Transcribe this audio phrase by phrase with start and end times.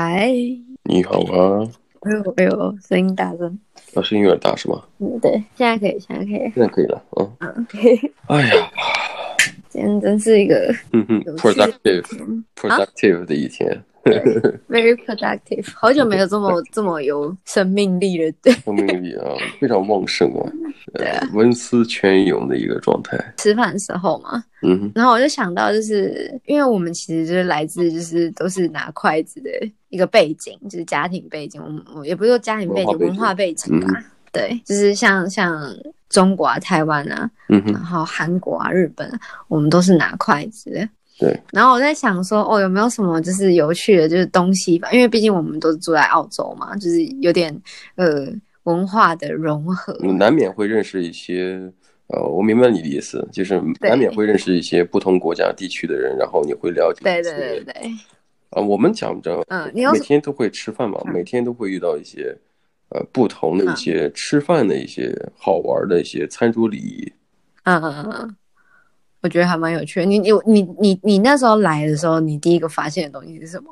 [0.00, 0.30] 嗨，
[0.84, 1.68] 你好啊！
[2.02, 3.58] 哎呦哎呦，声音大声，
[3.94, 4.80] 啊，声音有点大是吗？
[5.00, 7.98] 嗯，对，现在可以，现在可以，现在可以了，嗯嗯，可以。
[8.28, 8.70] 哎呀，
[9.68, 13.76] 今天真是一个嗯哼，productive，productive 的一天。
[14.04, 14.18] 对
[14.68, 19.24] ，very productive，好久没有这么这么有生命力了，对，生命力啊，
[19.60, 20.52] 非常旺盛啊，
[20.94, 23.18] 对啊，文思泉涌的一个状态。
[23.36, 29.50] 吃饭的时候嘛，嗯哼，然后我就想到，就是因为我们其实就是来自就是都是拿筷子的
[29.88, 33.78] 一个背景，就是家庭背景，我们也不是说家庭背景，文化背景。
[33.80, 35.70] 吧，嗯、对，就是像像
[36.08, 39.10] 中国啊、台湾啊，嗯，然后韩国啊、日本，
[39.48, 40.88] 我们都是拿筷子的。
[41.18, 44.90] 对，然后我在想说，哦，有没有什么就是有趣的，就是东西吧？
[44.92, 47.54] 因为毕竟我们都是住在澳洲嘛，就是有点
[47.96, 48.26] 呃
[48.62, 51.60] 文化的融合，难免会认识一些
[52.08, 57.00] 呃，我明白你的意思，就是难免会认识一些不同国家地区的人，然后你会了解。
[57.02, 57.72] 对对对对。
[58.50, 62.34] 啊、呃，我们讲着，嗯，你每天都会吃饭嘛，每天都会遇到一些
[62.90, 67.12] 呃不同的一些吃饭的一些好玩的一些餐桌礼仪。
[67.64, 68.36] 嗯嗯嗯嗯。
[69.20, 70.06] 我觉得还蛮有趣的。
[70.06, 73.70] 你你你你你那时候来的时候，你第一个发现的东西是什么？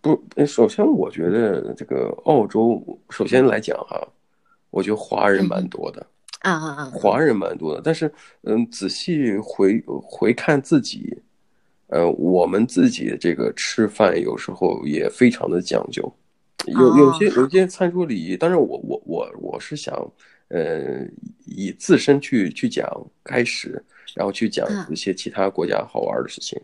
[0.00, 4.08] 不，首先我觉得这个澳洲，首先来讲哈，
[4.70, 6.04] 我觉得华人蛮多的。
[6.40, 6.90] 啊啊啊！
[6.92, 11.16] 华人蛮多的，但是嗯，仔细回回看自己，
[11.86, 16.12] 呃，我们自己的这个吃饭有时候也非常的讲究，
[16.66, 18.36] 有有些有些餐桌礼仪。
[18.36, 19.94] 当然我，我我我我是想，
[20.48, 21.06] 呃，
[21.46, 22.90] 以自身去去讲
[23.22, 23.80] 开始。
[24.14, 26.60] 然后去讲一些其他国家好玩的事情，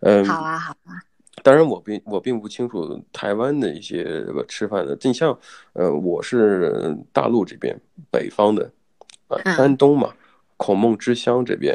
[0.00, 1.00] 嗯，好啊，好啊。
[1.42, 4.96] 当然，我并我并不清楚台湾的一些这个吃饭的。
[5.00, 5.36] 你像，
[5.72, 7.74] 呃，我是大陆这边
[8.10, 8.70] 北方的，
[9.28, 10.14] 啊，山东嘛，
[10.58, 11.74] 孔孟之乡这边，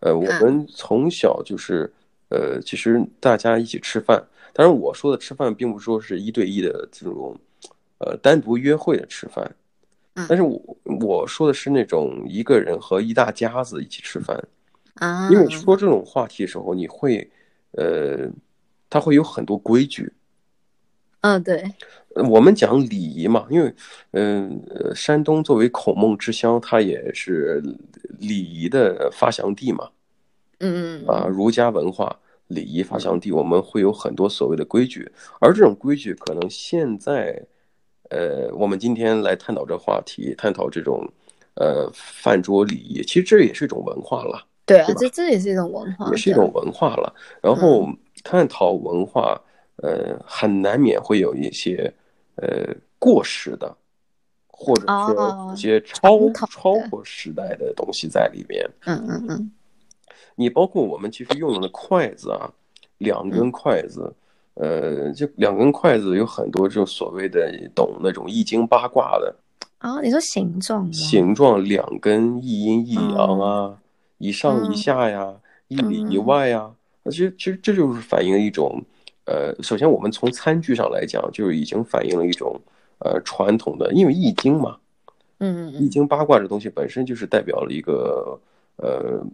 [0.00, 1.90] 呃，我们从小就是，
[2.28, 4.22] 呃，其实大家一起吃饭。
[4.52, 7.38] 当然，我说的吃饭，并不是说是一对一的这种，
[7.98, 9.54] 呃，单独约会的吃饭。
[10.26, 10.60] 但是我
[11.00, 14.42] 我说的是那种一个人和一大家子一起吃饭，
[14.94, 17.30] 啊，因为说这种话题的时候，你会，
[17.72, 18.28] 呃，
[18.88, 20.12] 他会有很多规矩，
[21.20, 21.70] 嗯，对，
[22.14, 23.74] 我们讲礼仪嘛，因为，
[24.12, 27.62] 嗯，呃，山东作为孔孟之乡，它也是
[28.18, 29.90] 礼仪的发祥地嘛，
[30.60, 37.46] 嗯嗯，啊，儒家文化礼仪发祥地，我们会有很多所谓的规矩，而这种规矩可能现在。
[38.10, 41.06] 呃，我们今天来探讨这话题，探讨这种，
[41.54, 44.46] 呃，饭桌礼仪，其实这也是一种文化了。
[44.64, 47.14] 对啊，对这这也是一种文化，也是一种文化了。
[47.42, 47.86] 然后
[48.24, 49.40] 探讨文化，
[49.82, 51.92] 嗯、呃，很难免会有一些，
[52.36, 53.76] 呃，过时的，
[54.46, 58.68] 或者说一些超、哦、超过时代的东西在里面。
[58.86, 59.52] 嗯嗯嗯。
[60.34, 62.50] 你包括我们其实用的筷子啊，
[62.98, 64.02] 两根筷子。
[64.02, 64.14] 嗯
[64.60, 69.32] 呃，就两根筷子有很多这种所谓的懂那种易经八卦的
[69.78, 70.92] 啊、哦，你说形状？
[70.92, 73.78] 形状两根一阴一阳啊，
[74.18, 75.32] 一、嗯、上一下呀，
[75.68, 76.68] 一、嗯、里一外呀。
[77.04, 78.82] 那其实其实这就是反映了一种，
[79.26, 82.60] 呃，首先我们从餐具上来讲，就是已经反映了一种
[82.98, 84.76] 呃传统的，因为易经嘛，
[85.38, 88.36] 嗯，易经八卦这东西本身就是代表了一个
[88.78, 89.24] 呃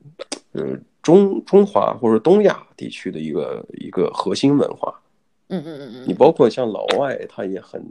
[0.52, 4.94] 呃中中华或者东亚地区的一个一个核心文化。
[5.48, 7.82] 嗯嗯嗯嗯，你包括像老外，他也很，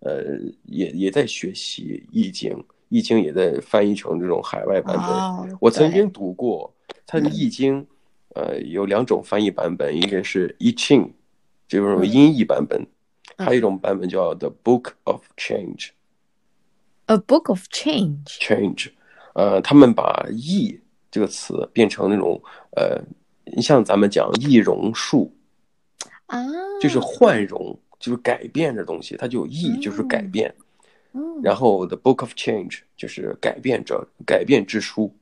[0.00, 5.06] 呃，也也在学习易经，易经也在翻译成这种海外版本。
[5.06, 6.72] 哦、我曾经读过，
[7.04, 7.84] 它的易经，
[8.34, 11.10] 呃，有两种翻译版本，一个是 I Ching，
[11.66, 12.86] 就是音译版本，
[13.36, 15.88] 还有一种版本叫 The Book of Change。
[17.06, 18.38] A Book of Change。
[18.40, 18.90] Change，
[19.34, 20.78] 呃，他们把易
[21.10, 22.40] 这个词变成那种，
[22.76, 23.02] 呃，
[23.52, 25.34] 你像咱们讲易容术。
[26.26, 26.42] 啊，
[26.80, 30.54] 就是换容，就是改变的东西，它就有易，就是改变。
[31.12, 35.14] 嗯，然后 The Book of Change 就是改变者，改变之书。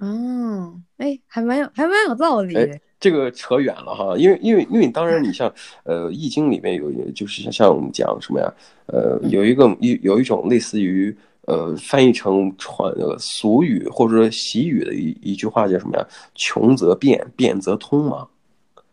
[0.00, 2.56] 嗯，哎，还蛮有，还蛮有道理。
[2.56, 5.52] 哎，这个扯远了哈，因为因为因为当然你 像
[5.84, 8.52] 呃易经里面有，就是像像我们讲什么呀，
[8.86, 16.06] 呃有一个有有一种类似于呃翻译成传呃俗语或者说习语的一一句话叫什么呀？
[16.34, 18.26] 穷则变，变则通嘛。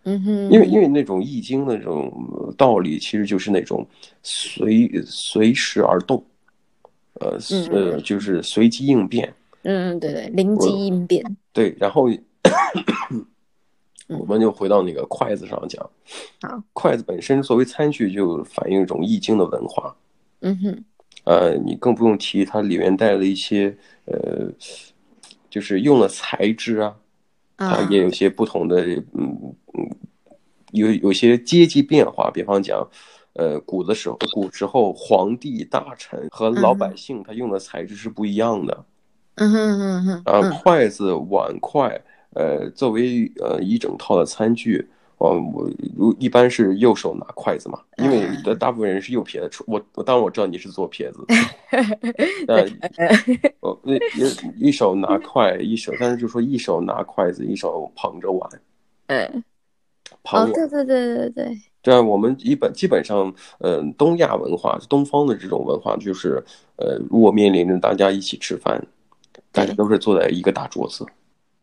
[0.07, 2.13] 嗯哼，因为因为那种易经的那种
[2.55, 3.85] 道理，其实就是那种
[4.21, 6.23] 随随时而动，
[7.19, 9.33] 呃、嗯、呃，就是随机应变。
[9.63, 11.23] 嗯，对对，灵机应变。
[11.51, 12.07] 对，然后
[14.07, 15.83] 我们就回到那个筷子上讲。
[16.41, 19.95] 好，筷子本身作为餐具，就反映一种易经的文化。
[20.41, 20.83] 嗯哼，
[21.23, 23.75] 呃，你更不用提它里面带了一些
[24.05, 24.47] 呃，
[25.49, 26.95] 就是用了材质啊。
[27.57, 28.81] 它也有些不同的，
[29.13, 29.89] 嗯嗯，
[30.71, 32.87] 有有些阶级变化，比方讲，
[33.33, 38.85] 呃，古的时候，古时候皇帝大臣和老百姓他用的材质是不一样的。
[39.35, 40.21] 嗯哼嗯哼。
[40.25, 42.01] 啊，筷子、碗筷，
[42.33, 44.89] 呃，作为呃一整套的餐具。
[45.17, 49.63] 哦，我如一般是右手拿筷子嘛，因为的大部分人是右撇子。
[49.65, 51.25] 我我当然我知道你是左撇子
[52.47, 52.65] 呃，
[53.61, 58.49] 我那一一手拿筷，一手，但是就说一手拿筷子，一手捧着碗，
[59.07, 59.43] 嗯，
[60.23, 61.61] 捧碗，对对对对对。
[61.81, 66.43] 对啊，我们一本基本上，呃，东亚文化，东方的这种文化，就是
[66.77, 68.85] 呃，如果面临着大家一起吃饭，
[69.51, 71.05] 大家都是坐在一个大桌子，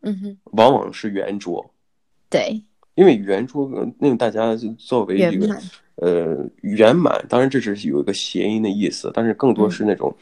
[0.00, 1.68] 嗯哼，往往是圆桌，
[2.30, 2.62] 对。
[2.94, 5.56] 因为圆桌，那个大家作为一个
[5.96, 10.14] 呃圆满，当然这只是有一个谐音的意思，但是更多是那种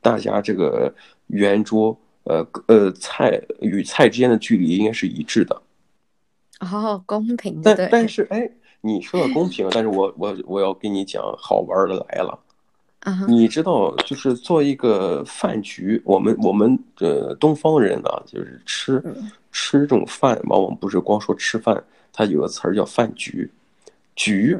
[0.00, 0.92] 大家这个
[1.28, 5.62] 圆桌，呃呃菜与菜之间的距离应该是一致的。
[6.60, 7.60] 哦，公平。
[7.62, 8.50] 但但是哎，
[8.82, 12.38] 你说的公平，但是我我我要跟你讲好玩的来了。
[13.26, 19.02] 你知道，就是做一个饭局，我们我们呃东方人啊，就是吃
[19.52, 21.82] 吃这种饭，往往不是光说吃饭。
[22.20, 23.50] 它有个词儿叫饭局，
[24.14, 24.54] 局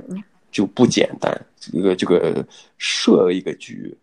[0.51, 1.31] 就不简单。
[1.75, 2.43] 一个这个
[2.79, 3.95] 设一个局，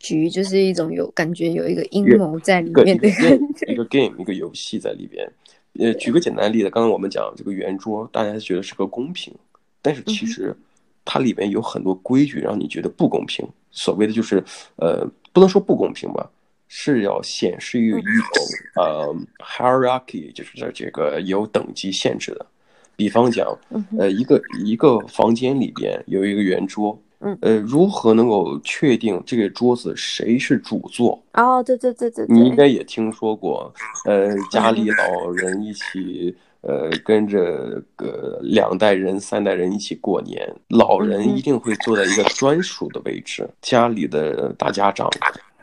[0.00, 5.30] 局就是一种有感觉有一个阴谋在里面的一个，一个 game 一个游戏在里边。
[5.78, 9.32] 呃，举个简单的例子，刚刚我们讲这个圆桌，大家觉得是个公平，
[9.80, 10.52] 但是其实
[11.04, 13.48] 它里面有很多规矩让你觉得不公平。
[13.70, 14.42] 所谓的就是
[14.74, 16.28] 呃，不能说不公平吧。
[16.72, 18.04] 是要显示于一种
[18.76, 22.46] 呃 hierarchy，就是在这个有等级限制的。
[22.94, 23.58] 比方讲，
[23.98, 26.96] 呃，一个一个房间里边有一个圆桌，
[27.40, 31.20] 呃，如何能够确定这个桌子谁是主座？
[31.32, 33.74] 哦，对对对对，你应该也听说过，
[34.04, 45.10] 呃，家里老人一起，呃，跟着个两代人、三代人一起过年，老人一定会坐在一个专属的位置，家里的大家长。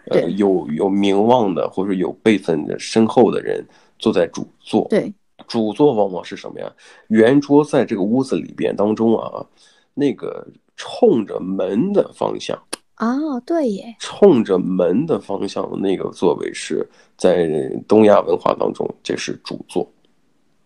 [0.10, 3.66] 呃，有有名望的或者有辈分的深厚的人
[4.00, 4.88] 坐在主座。
[4.90, 5.14] 对，
[5.48, 6.72] 主座往往是什么呀？
[7.10, 9.46] 圆桌在这个屋子里边当中啊，
[9.94, 12.58] 那个冲着门的方向。
[12.98, 17.48] 哦，对耶，冲着门的方向的那个座位是在
[17.88, 19.88] 东亚文化当中，这是主座。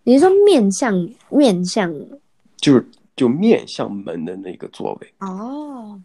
[0.04, 1.94] 你说面向面向，
[2.58, 5.14] 就是就面向门的那个座位。
[5.20, 6.02] 哦。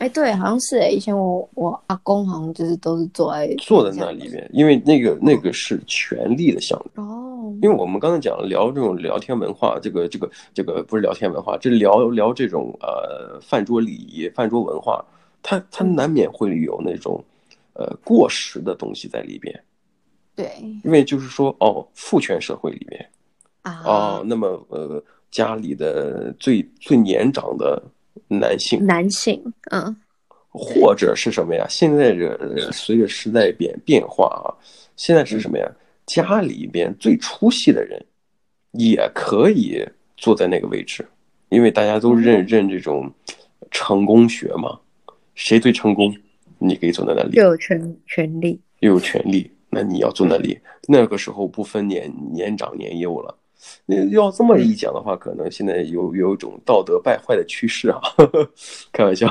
[0.00, 0.88] 哎，对，好像是哎。
[0.88, 7.04] 以前我我阿公好像就是都是坐在坐在那里面，因为那个那个是权力的象征。
[7.06, 15.04] 哦，因为我们刚才讲聊这种聊天文化，这个这个这个不是聊天文化，这聊聊这种呃饭桌礼仪、饭桌文化，
[15.42, 17.22] 它它难免会有那种
[17.74, 19.62] 呃过时的东西在里边。
[20.34, 20.50] 对，
[20.82, 23.06] 因为就是说哦，父权社会里面
[23.60, 27.82] 啊，哦，那么呃家里的最最年长的。
[28.28, 29.96] 男性，男性，嗯，
[30.48, 31.66] 或者是什么呀？
[31.68, 34.48] 现在这随着时代变变化啊，
[34.96, 35.70] 现在是什么呀？
[36.06, 38.04] 家里边最出息的人
[38.72, 39.86] 也可以
[40.16, 41.06] 坐在那个位置，
[41.50, 43.12] 因为大家都认认这种
[43.70, 44.78] 成功学嘛，
[45.34, 46.12] 谁最成功，
[46.58, 50.58] 你可以坐在那里，又有权权利，又有权利，那你要坐那里。
[50.88, 53.36] 那个时候不分年年长年幼了。
[53.86, 58.50] 那要这么一讲的话，可能现在有有一种道德败坏的趋势啊，呵呵，
[58.92, 59.26] 开玩笑，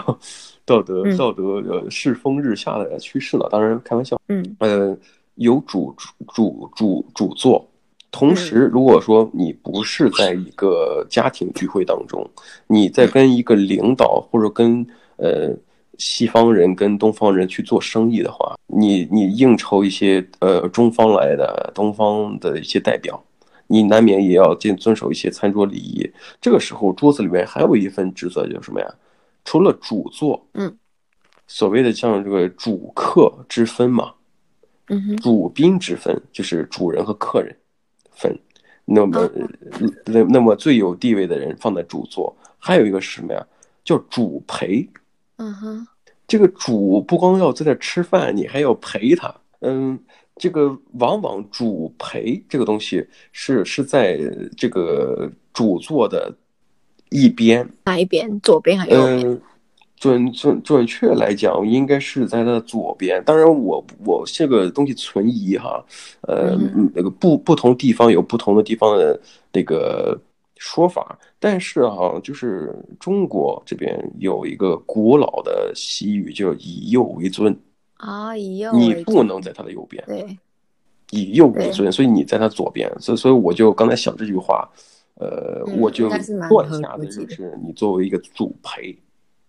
[0.65, 3.47] 道德道德呃世风日下的趋势了。
[3.51, 4.97] 当然开玩笑，嗯呃
[5.35, 5.95] 有主
[6.33, 7.65] 主主主座，
[8.11, 12.29] 同时如果说你不是在一个家庭聚会当中，
[12.67, 14.85] 你在跟一个领导或者跟
[15.17, 15.55] 呃
[15.97, 23.21] 西方人跟东方人去做生意的话，你你应酬一些呃中方来的东方的一些代表。
[23.71, 26.11] 你难免也要遵遵守一些餐桌礼仪。
[26.41, 28.95] 这个时候，桌子里面还有一份职责，叫什么呀？
[29.45, 30.75] 除了主座，嗯，
[31.45, 34.11] 所谓的像这个主客之分嘛，
[34.87, 37.55] 嗯，主宾之分就是主人和客人
[38.11, 38.35] 分。
[38.85, 39.29] 那么，
[40.05, 43.47] 那那么最有地位的人放在主座，还有一个是什么呀？
[43.83, 44.89] 叫主陪。
[45.37, 45.87] 嗯哼，
[46.27, 49.33] 这个主不光要在这吃饭，你还要陪他。
[49.59, 49.99] 嗯。
[50.39, 54.17] 这个往往主陪这个东西是是在
[54.57, 56.33] 这个主座的
[57.09, 58.39] 一边，哪一边？
[58.39, 59.27] 左边还是右边？
[59.27, 59.41] 嗯，
[59.97, 63.21] 准准准确来讲，应该是在它的左边。
[63.25, 65.85] 当然我，我我这个东西存疑哈，
[66.21, 69.19] 呃，嗯、那个不不同地方有不同的地方的
[69.51, 70.17] 那个
[70.55, 77.53] 说法，但是哈，就是中国这边有一个古老的习语，叫以右为尊。
[77.99, 80.37] 啊，以右你不能在他的右边，对，
[81.11, 84.65] 以右为尊，所以你在他左边，所以所以我就刚才想这句话，
[85.15, 86.07] 呃，我就
[86.49, 88.97] 断下的就是你作为一个主陪，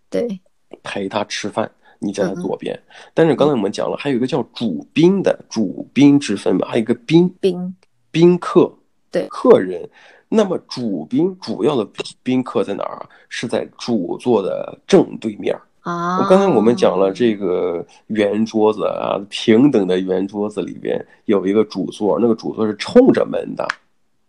[0.09, 0.41] 对，
[0.83, 2.77] 陪他吃饭，你在他左边。
[3.15, 7.77] 但是刚才我们讲了，还有一个叫主宾的主宾之分嘛，还有一个宾宾
[8.11, 8.73] 宾客，
[9.13, 9.89] 对，客人。
[10.33, 11.89] 那么主宾主要的
[12.23, 13.09] 宾客在哪儿？
[13.29, 15.57] 是在主座的正对面。
[15.81, 23.67] 啊，刚才我们讲了这个圆桌子啊，平等的圆桌子里边有一个主座，那个主座是冲着门的，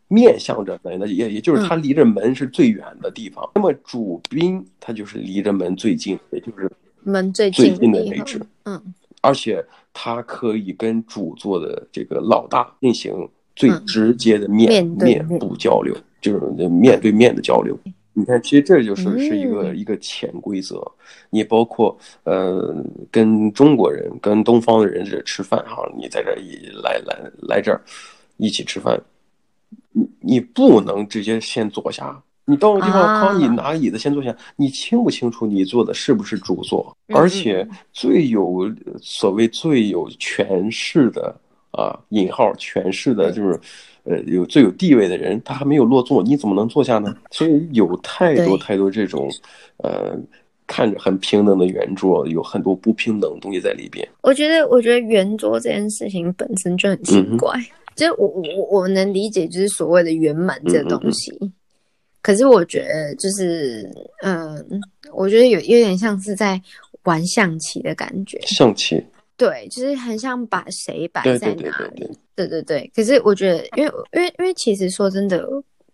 [0.08, 3.50] 面向着门的，也也就是它离着门是最远的地方。
[3.54, 6.72] 那么主宾他就是离着门最近，也就是
[7.04, 8.42] 门最最近的位置。
[8.64, 8.82] 嗯，
[9.22, 13.28] 而且他可以跟主座的这个老大进行
[13.58, 16.40] 最直接的面面部交流，就是
[16.70, 17.78] 面对面的交流。
[18.14, 20.86] 你看，其实这就是是一个、嗯、一个潜规则。
[21.30, 22.76] 你包括呃，
[23.10, 27.82] 跟中国人、跟东方的人这吃饭哈，你在这一来来来这儿
[28.38, 29.02] 一起吃饭，
[29.92, 32.22] 你你不能直接先坐下。
[32.44, 34.36] 你到个地方，康，你拿椅子先坐下。
[34.58, 36.94] 你清不清楚你坐的是不是主座？
[37.14, 41.34] 而且最有所谓最有权势的
[41.72, 43.60] 啊，引号权势的就是。
[44.04, 47.16] 呃，有最有地位的人，他还没有落座，你怎么能坐下呢？
[47.30, 49.30] 所以有太多太多这种，
[49.78, 50.18] 呃，
[50.66, 54.10] 看着很平等的圆桌，有很多不平等的东西在里边。
[54.22, 57.56] 我觉得，我觉得圆桌这件事情本身就很奇怪。
[57.56, 61.30] 嗯、就是我我我能理解，就是所谓的圆满这个东西。
[61.40, 61.54] 嗯嗯，
[62.24, 63.88] 可是我觉得，就是
[64.24, 64.66] 嗯、呃，
[65.14, 66.60] 我觉得有有点像是在
[67.04, 68.42] 玩象棋的感觉。
[68.48, 69.00] 象棋。
[69.42, 72.08] 对，就是很想把谁摆在哪里。
[72.36, 75.44] 对对对，可是我觉得，因为因为因为其实说真的，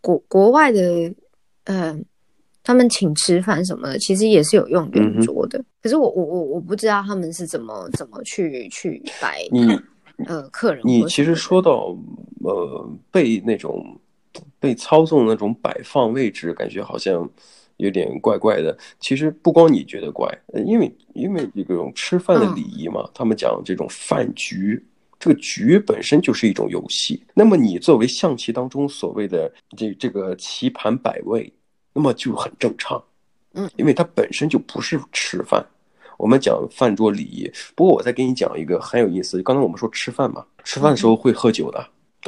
[0.01, 0.81] 国国外的，
[1.63, 1.99] 嗯、呃，
[2.61, 5.57] 他们请吃饭什么的，其实也是有用圆桌的。
[5.59, 9.79] 嗯、可是我我我我不知道他们是怎么怎么去去摆你
[10.25, 10.81] 呃客人。
[10.83, 11.95] 你其实说到
[12.43, 13.97] 呃被那种
[14.59, 17.29] 被操纵那种摆放位置，感觉好像。
[17.77, 20.27] 有点怪怪的，其实不光你觉得怪，
[20.65, 24.83] 因为因为这种吃饭的礼仪嘛，他们讲这种饭局，
[25.19, 27.23] 这个局本身就是一种游戏。
[27.33, 31.51] 那么你作为象棋当中所谓的这这个棋盘摆位，
[31.93, 33.01] 那么就很正常，
[33.53, 35.65] 嗯，因为它本身就不是吃饭。
[36.17, 39.41] 我们讲饭桌礼仪，不过我再给你讲一个很有意思。
[39.43, 41.79] 刚才我们说吃饭嘛，吃饭的时候会喝酒的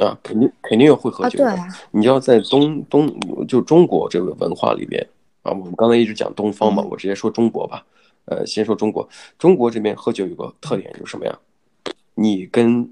[0.04, 1.58] 啊，肯定肯定要会喝酒的。
[1.90, 5.04] 你要在东东就中国这个文化里边。
[5.42, 7.86] 啊，我们刚才一直讲东方嘛，我直接说中国吧。
[8.26, 11.38] 呃，先说中国，中国这边喝酒有个特点就是什么呀？
[12.14, 12.88] 你跟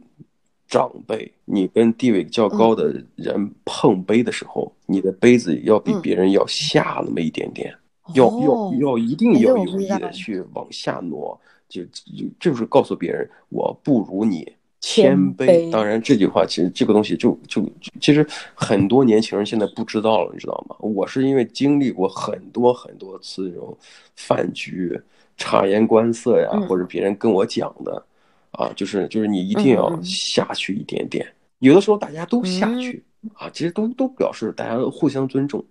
[0.66, 7.72] 长辈，你跟地位较高的人碰杯的时候，你的杯子要比别人要下那么一点点，
[8.14, 11.38] 要要要一定要有意的去往下挪，
[11.68, 14.50] 就就就是告诉别人我不如你。
[14.80, 17.68] 谦卑，当然这句话其实这个东西就就
[18.00, 20.76] 其实很多年轻人现在不知道了，你知道吗？
[20.78, 23.76] 我是因为经历过很多很多次这种
[24.14, 25.00] 饭局，
[25.36, 28.04] 察言观色呀，或者别人跟我讲的，
[28.52, 31.26] 啊，就是就是你一定要下去一点点，
[31.58, 33.02] 有的时候大家都下去
[33.34, 35.64] 啊，其实都都表示大家互相尊重。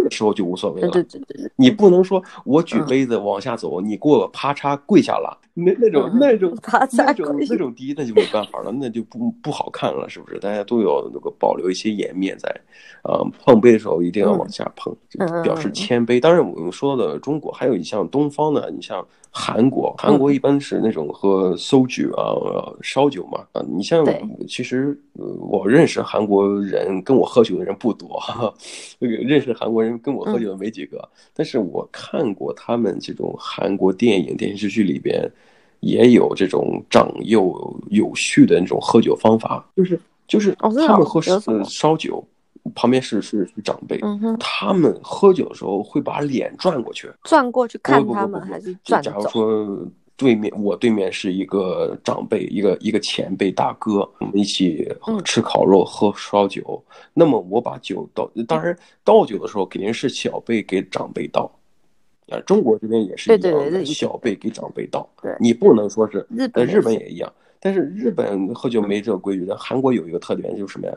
[0.00, 0.88] 这个时候就无所谓了。
[0.88, 6.56] 对对对，你不能说我举杯子往下走，你给我啪嚓跪下了，那那种那种
[6.96, 10.38] 那种那种低，那就没办法了，那就不不好看了，是不是？
[10.38, 12.48] 大家都有那个保留一些颜面在，
[13.02, 14.96] 啊，碰杯的时候一定要往下碰，
[15.42, 16.18] 表示谦卑。
[16.18, 19.06] 当然，我们说的中国，还有你像东方的，你像。
[19.32, 23.62] 韩国，韩国一般是那种喝烧酒啊，烧酒嘛啊。
[23.68, 24.04] 你像，
[24.48, 28.20] 其实我认识韩国人，跟我喝酒的人不多，
[28.98, 31.08] 这个认识韩国人跟我喝酒的没几个。
[31.34, 35.30] 但是我看过他们这种韩国电影、电视剧里边，
[35.80, 41.20] 也有这种长幼有序的那种喝酒方法，就是就是他们喝
[41.64, 42.24] 烧酒。
[42.74, 49.02] 旁边是是是长辈，嗯，他们喝酒的时候会把脸转过去，转过去看他们，还是转？
[49.02, 49.88] 假如说
[50.20, 54.86] 对面我对面是一个长辈，一个一个前辈大哥，我们一起
[55.24, 56.94] 吃烤肉，喝烧酒，嗯。
[57.14, 61.50] 那么我把酒倒，当然倒酒的时候肯定是小辈给长辈倒，
[62.28, 65.08] 啊，中国这边也是一样小辈给长辈倒。
[65.22, 69.46] 对，你不能说是日本，日本也一样，但是日本喝酒没这个规矩。
[69.48, 70.94] 但韩国有一个特点就是什么呀？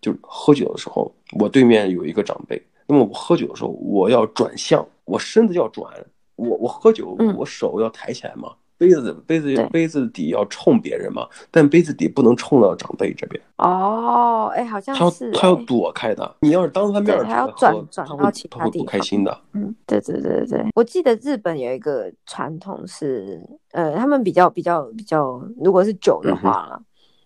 [0.00, 5.90] 就喝酒的时候，我对面有一个长辈，那么我喝酒的时候，我要转向，我身子要转，
[6.36, 8.52] 我我喝酒，我手要抬起来嘛，
[8.84, 13.40] 杯子杯子杯子底要冲别人嘛，但杯子底不能冲到长辈这边。
[13.56, 16.36] 哦，哎，好像是他要躲开的。
[16.40, 19.38] 你要是当他面他要转转到其他地方，他会不开心的。
[19.52, 23.40] 嗯，对对对对，我记得日本有一个传统是，
[23.72, 26.80] 呃，他们比较比较比较，如果是酒的话了，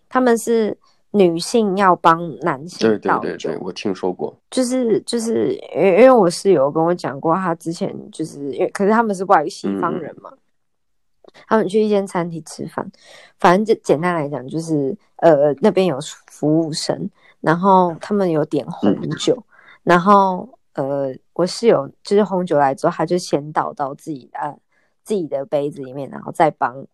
[0.08, 0.76] 他们是。
[1.12, 3.22] 女性要帮男性倒酒。
[3.22, 4.38] 对对对对，我听说过。
[4.50, 10.38] 就是就是，因为因为我室友跟我讲过，他之前就是因为，可是他们是外西方人嘛，嗯、
[11.46, 12.90] 他们去一间餐厅吃饭，
[13.38, 19.44] 反正就简单来讲，就是呃那边有服务生，然后他们有点红酒，嗯、
[19.84, 24.58] 然后呃我室友就是红酒来之后，他就先倒到自己的、呃、
[25.04, 26.86] 自己的杯子里面，然后再帮。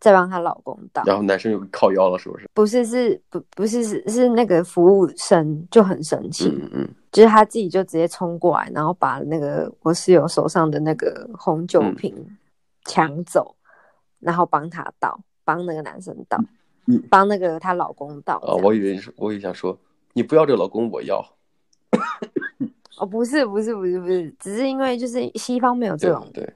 [0.00, 2.48] 再帮她老公倒，然后男生就靠腰了，是不是？
[2.54, 12.14] 不是，是不不是是是那个服务生就很生气，嗯嗯，就是他自己就直接冲过来，然后把那个我室友手上的那个红酒瓶
[12.84, 13.72] 抢走，嗯、
[14.20, 16.38] 然后帮他倒，帮那个男生倒，
[16.86, 18.34] 嗯，帮那个她老公倒。
[18.36, 19.78] 啊，我以为是，我也想说，
[20.12, 21.24] 你不要这个老公，我要。
[22.98, 26.54] 哦，不是不是不是不是，只是因为就是西方没有这种，对，对，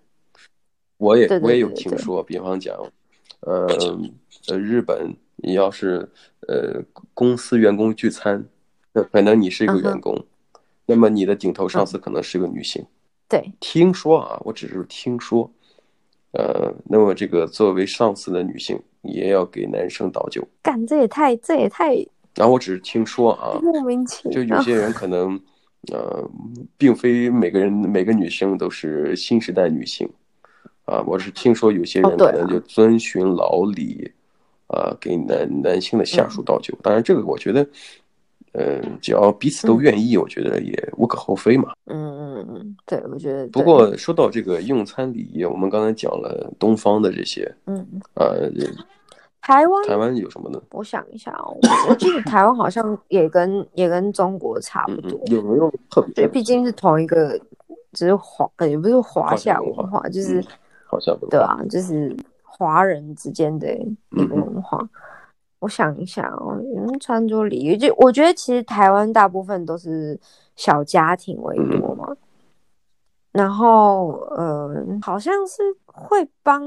[0.96, 2.76] 我也我也有听说，比方讲。
[3.44, 3.66] 呃
[4.46, 6.08] 呃，日本，你要是
[6.46, 6.80] 呃
[7.12, 8.46] 公司员工聚餐，
[8.92, 10.60] 那可能你是一个员工，uh.
[10.86, 12.86] 那么你的顶头上司可能是个女性。
[13.28, 13.52] 对，uh.
[13.58, 15.50] 听说啊，我只是听说，
[16.32, 20.46] 呃，那么这个作为上司的女性也要给男生倒酒。
[20.62, 21.94] 干，这也太，这也太……
[22.34, 24.34] 然后我只是听说啊，莫名其妙。
[24.34, 25.38] 就有些人可能，
[25.92, 26.28] 呃，
[26.78, 30.08] 并非每个人每个女生都是新时代女性。
[30.84, 34.10] 啊，我是听说有些人可能就遵循老理，
[34.66, 36.76] 啊，给男男性的下属倒酒。
[36.82, 37.64] 当然，这个我觉得，
[38.52, 41.72] 嗯、呃，只要彼此都愿意，嗯、我觉得也无可厚非嘛。
[41.86, 43.46] 嗯嗯嗯，对，我觉得。
[43.48, 48.50] 不过说到这个用餐礼仪，我们刚才讲了东方的这些，嗯呃，
[49.40, 50.60] 台湾台湾有什么呢？
[50.70, 51.56] 我想一下哦，
[51.88, 56.12] 我记得台湾好像也跟也跟中国差不多，有没有特别？
[56.14, 57.38] 对，毕竟是同一个，
[57.92, 60.40] 只是华，也不是华夏文化，文化就是。
[60.40, 60.44] 嗯
[61.30, 63.66] 对啊，就是华人之间的
[64.10, 64.78] 一个文化。
[65.62, 70.18] 嗯、我想一想哦，嗯，穿着礼仪，就我觉得其实台湾大部分都是
[70.56, 72.04] 小家庭为多嘛。
[72.10, 72.16] 嗯、
[73.32, 76.60] 然后，呃，好像是会帮，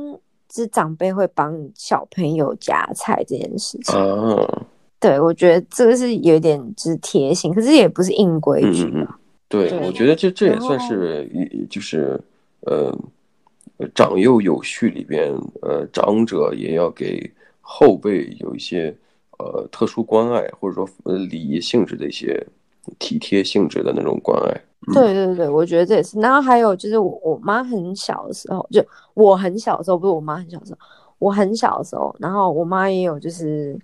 [0.48, 3.94] 就是长辈会帮小朋友夹菜这件事情。
[4.00, 4.66] 哦、
[5.00, 8.90] 对，我觉得这个是有点就是贴心，可是也不是硬规矩。
[8.94, 9.08] 嗯、
[9.50, 12.20] 对，对我觉得这这也算是一就是
[12.62, 12.98] 呃。
[13.94, 17.30] 长幼有序里边，呃，长者也要给
[17.68, 18.96] 后辈有一些
[19.40, 22.46] 呃特殊关爱，或者说呃礼仪性质的一些
[23.00, 24.62] 体贴性质的那种关爱。
[24.88, 26.20] 嗯、对对对，我觉得这也是。
[26.20, 30.78] 然后还有就是我我妈很小的时候，就我很小的时候，不是我妈很小的时候，
[31.18, 33.78] 我很小的时候，然后我妈也有就是。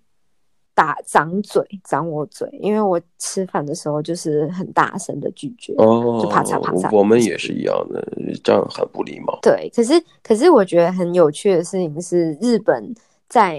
[0.73, 6.89] 打掌嘴，掌我嘴，因为我吃饭的时候就是很大声的拒绝，哦，就啪嚓啪嚓。
[6.95, 8.01] 我们也是一样的，
[8.41, 9.37] 这样很不礼貌。
[9.41, 12.95] 对，可是可是我觉得很有趣的事情是，日本
[13.31, 13.57] 在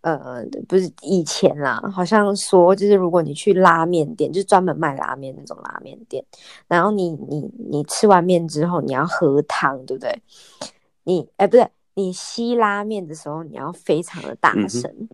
[0.00, 6.24] 呃不是以前啦，好像说就是如果你去拉面店，就是专门卖拉面那种拉面店，
[6.66, 10.20] 然后你你你吃完面之后你要喝汤，对不对？
[11.04, 14.90] 你哎不对，你吸拉面的时候你要非常的大声。
[14.98, 15.08] 嗯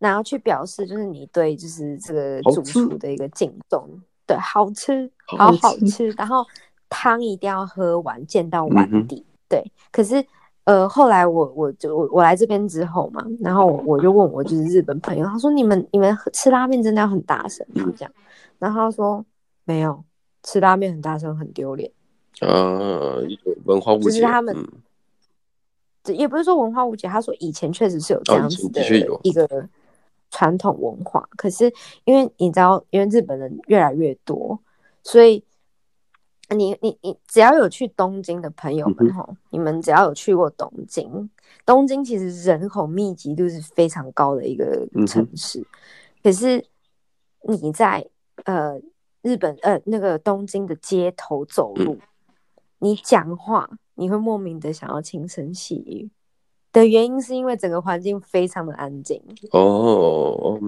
[0.00, 6.08] 然后去表示，就是你对就是这个主厨的一个敬重，对，好吃，好好吃。
[6.10, 6.46] 然后
[6.88, 9.16] 汤一定要喝完，见到碗底。
[9.16, 10.24] 嗯、对，可是
[10.68, 17.90] 呃，后来我我就我我来这边之后嘛，然后我就问我就是日本朋友，他说你们你们吃拉面真的要很大声吗？
[17.96, 18.12] 这样，
[18.58, 19.24] 然后他说
[19.64, 20.04] 没有，
[20.42, 21.90] 吃拉面很大声很丢脸。
[22.40, 24.04] 啊，一种文化误解。
[24.04, 24.54] 就是他们，
[26.04, 28.82] 这、嗯、也不是说文化误解，他说以前确实是有这样子的
[29.22, 29.48] 一个。
[30.30, 31.72] 传统文化，可是
[32.04, 34.58] 因为你知道，因为日本人越来越多，
[35.02, 35.42] 所以
[36.56, 41.28] 你你你只要有去东京的朋友们哈，嗯、你们只要有去过东京，
[41.66, 45.66] 东京其实人口密集度是非常高的一个城市，嗯、
[46.22, 46.64] 可是
[47.42, 48.08] 你在
[48.44, 48.80] 呃
[49.22, 52.00] 日本呃那个东京的街头走路，嗯、
[52.78, 56.10] 你讲话你会莫名的想要轻声细语。
[56.70, 59.20] 的原因是因为整个环境非常的安静。
[59.52, 60.60] 哦，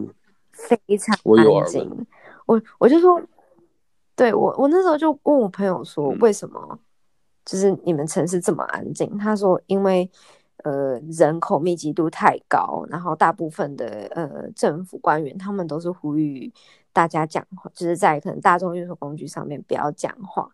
[0.50, 2.06] 非常安静。
[2.46, 3.20] 我我就说，
[4.20, 6.78] 对我我那时候就问我朋友说，为什么
[7.42, 9.16] 就是你们城市这么安静？
[9.16, 10.10] 他说，因为
[10.58, 16.52] 呃人口密集度太高，然后大部分的呃政府官员他们都是呼吁
[16.92, 20.50] 大家讲话，就是在可能大众运输工具上面不要讲话，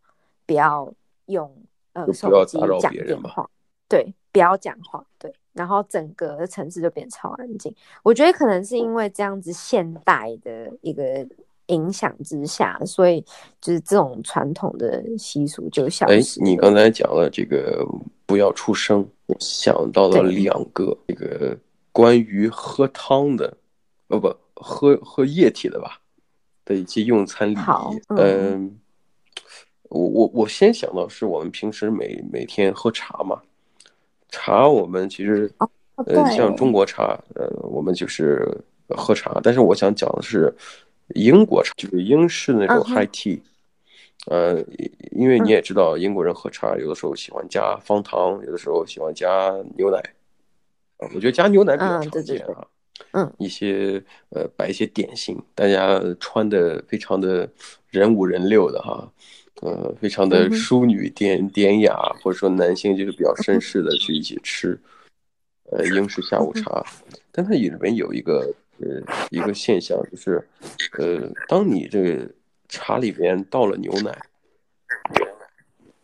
[0.47, 0.89] 不要
[1.25, 1.53] 用
[1.93, 3.51] 呃手机讲电话，
[3.89, 4.15] 对。
[4.33, 7.75] 不要讲话，对，然后整个城市就变超安静。
[8.03, 11.27] 我觉得可能是因为这样子现代的一个
[11.67, 13.21] 影响之下，所以
[13.61, 16.41] 就是这种传统的习俗就消失。
[16.41, 17.85] 哎，你刚才讲了这个
[18.25, 21.57] 不要出声，我想到了两个这个
[21.93, 23.57] 关于喝汤的
[24.09, 26.01] 呃不喝喝液体的吧
[26.65, 28.03] 的一些用餐礼仪。
[28.09, 28.71] 嗯、呃，
[29.89, 33.41] 我我我先想到是我们平时每每天喝茶嘛，
[34.29, 35.71] 茶我们其实、哦、
[36.07, 38.49] 呃像中国茶，呃我们就是
[38.89, 40.55] 喝茶，但是我想讲的是
[41.15, 43.41] 英国茶，就是英式那种 high tea。
[44.27, 44.61] 呃，
[45.13, 49.99] 因为你也知道，英国人喝茶有的时候喜欢加方糖，有的时候喜欢加牛奶。
[50.97, 52.67] 啊，我觉得加牛奶比较常见啊。
[53.13, 57.49] 嗯，一些呃摆一些点心，大家穿的非常的
[57.89, 59.13] 人五人六的哈，
[59.61, 64.77] 呃，非常的淑女典典雅，或者说男性就是比较绅士的去一起吃，
[65.71, 66.83] 呃，英式下午茶。
[67.31, 70.47] 但它里面有一个呃一个现象，就是
[70.99, 72.31] 呃，当你这个。
[72.69, 74.13] 茶里边倒了牛奶，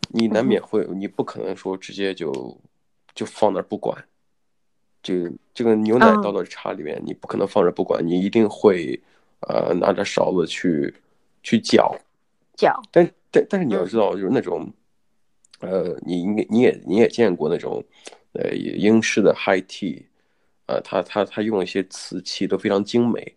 [0.07, 2.57] 你难免会，你不可能说直接就
[3.13, 4.01] 就放那儿不管，
[5.03, 5.13] 就
[5.53, 8.97] 这个牛奶倒到茶里面，你不可能放着不管，你一定会
[9.41, 10.95] 呃拿着勺子去
[11.43, 11.93] 去搅
[12.55, 12.81] 搅。
[12.89, 14.71] 但但但是你要知道，就是那种
[15.59, 17.83] 呃，你你你也你也见过那种
[18.31, 20.01] 呃英式的 high tea，
[20.65, 23.35] 呃，他他他用一些瓷器都非常精美。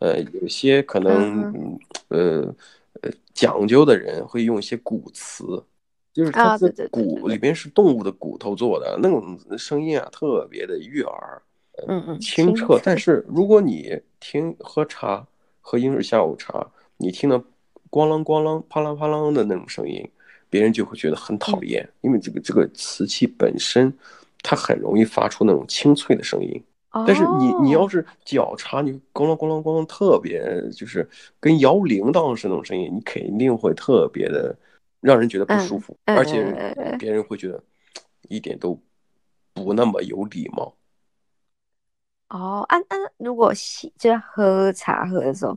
[0.00, 2.54] 呃，有些可能，嗯、呃，
[3.02, 5.64] 呃，讲究的人会用一些骨瓷，
[6.12, 11.42] 就是它的骨里边是动物的骨头做的，那种声音啊，特别的悦耳，
[11.88, 12.80] 嗯嗯，清澈。
[12.80, 15.26] 但是如果你听喝茶，
[15.60, 16.64] 喝英式下午茶，
[16.96, 17.36] 你听到
[17.90, 20.08] 咣啷咣啷、啪啷啪啷的那种声音，
[20.48, 23.92] 别人就会觉得很讨厌，嗯、因为这个这个瓷器本身，
[24.42, 26.64] 它很容易发出那种清脆的声音。
[27.06, 34.56] 但是你你要是搅茶，你咣啷咣啷咣啷，特别就是跟摇铃铛似的那种声音，你肯定会特别的
[35.00, 36.42] 让人觉得不舒服，而且
[36.98, 37.62] 别人会觉得
[38.28, 38.76] 一点都
[39.52, 40.74] 不那么有礼貌。
[42.30, 45.56] 哦，啊啊，如果洗就喝茶喝的时候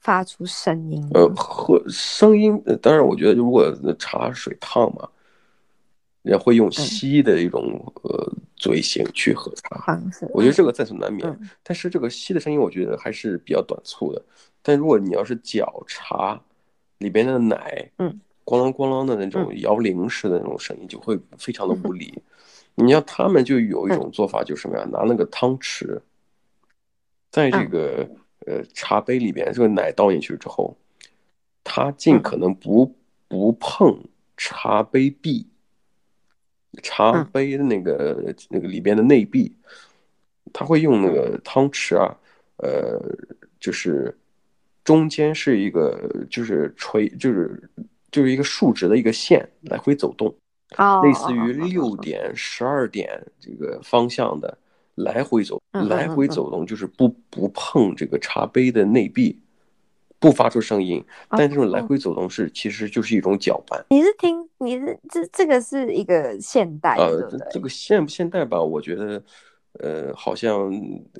[0.00, 5.08] 发出声音，呃，喝声音，当然我觉得如果茶水烫嘛。
[6.22, 10.00] 人会用吸的一种呃嘴型去喝茶，
[10.32, 11.38] 我觉得这个在所难免。
[11.64, 14.22] 但是这个吸的声音，我觉得还是比较短促的。
[14.62, 16.40] 但如果你要是搅茶
[16.98, 22.16] 里边的奶，嗯，咣啷咣啷的那种摇铃式的那种声音，就会非常的无力。
[22.76, 24.84] 你像他们就有一种做法，就是什么呀？
[24.92, 26.00] 拿那个汤匙，
[27.32, 28.08] 在这个
[28.46, 30.76] 呃茶杯里边，这个奶倒进去之后，
[31.64, 32.94] 他尽可能不
[33.26, 34.04] 不碰
[34.36, 35.48] 茶杯壁。
[36.82, 39.54] 茶杯的那个、嗯、那个里边的内壁，
[40.52, 42.16] 他会用那个汤匙啊，
[42.56, 43.00] 呃，
[43.60, 44.16] 就是
[44.84, 47.70] 中间是一个就是垂就是
[48.10, 50.34] 就是一个竖直的一个线来回走动，
[50.76, 54.56] 哦、类似于六点十二点这个方向的
[54.94, 59.38] 来回走，嗯、来回走动就是不不碰这个茶杯的内壁。
[60.22, 63.84] 不发出声音，但这种来回走动是，其实就是一种搅拌。
[63.90, 68.62] 你是听，你是这这个是一个现代的，呃，这个现不现代吧？
[68.62, 69.20] 我觉得，
[69.80, 70.72] 呃，好像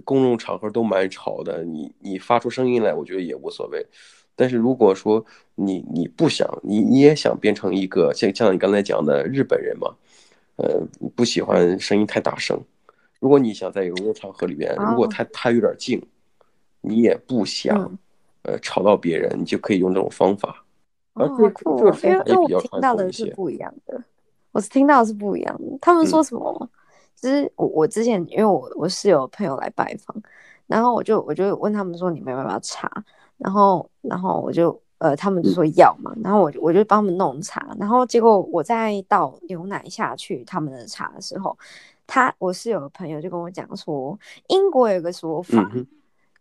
[0.05, 3.85] 公众场合都蛮吵的，你你发出声音来，我觉得也无所谓。
[4.37, 5.25] 但是如果说
[5.57, 9.93] 你你不想，你你也想变成一个像像你刚才讲的日本人嘛，
[10.59, 10.81] 呃，
[11.17, 12.57] 不喜欢声音太大声。
[13.19, 16.01] 如果你想在一个公共场合里边，如果他他有点静，
[16.83, 17.77] 你也不想。
[17.77, 17.99] 嗯
[18.43, 20.65] 呃，吵到别人，你就可以用这种方法。
[21.15, 23.25] 哦，这个方法也比较传统一些。
[23.25, 24.03] 因为我听到的是不一样的，
[24.51, 25.79] 我是听到的是不一样的。
[25.81, 26.71] 他们说什么？
[27.15, 30.17] 其实我我之前因为我我室友朋友来拜访，
[30.67, 32.91] 然后我就我就问他们说，你们要不要茶？
[33.37, 41.57] 然后然后我就呃他们就说要嘛，然后我我就帮他们弄茶，然后结果我在倒牛奶下去他们的茶的时候，
[42.07, 45.87] 他我室友的朋友就跟我讲说，英国有个说法，嗯、